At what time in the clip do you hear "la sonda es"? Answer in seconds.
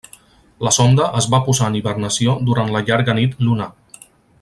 0.67-1.27